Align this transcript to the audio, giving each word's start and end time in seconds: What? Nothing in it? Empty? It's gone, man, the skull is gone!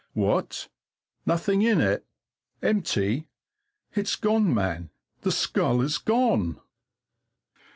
What? 0.13 0.67
Nothing 1.27 1.61
in 1.61 1.79
it? 1.79 2.07
Empty? 2.63 3.27
It's 3.93 4.15
gone, 4.15 4.51
man, 4.51 4.89
the 5.21 5.31
skull 5.31 5.79
is 5.81 5.99
gone! 5.99 6.59